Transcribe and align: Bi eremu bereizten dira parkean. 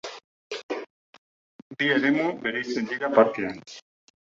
Bi 1.79 1.91
eremu 1.99 2.25
bereizten 2.47 2.91
dira 2.95 3.13
parkean. 3.21 3.65